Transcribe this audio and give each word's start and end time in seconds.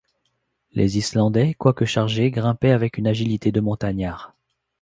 Les 0.71 0.97
Islandais, 0.97 1.53
quoique 1.53 1.85
chargés 1.85 2.31
grimpaient 2.31 2.71
avec 2.71 2.97
une 2.97 3.05
agilité 3.05 3.51
de 3.51 3.61
montagnards. 3.61 4.33